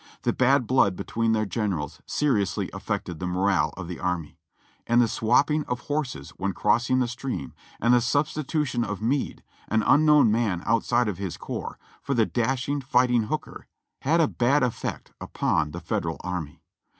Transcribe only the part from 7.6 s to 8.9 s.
and the substitu tion